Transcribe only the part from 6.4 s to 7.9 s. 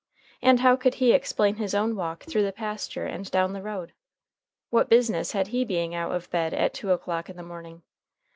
at two o'clock in the morning?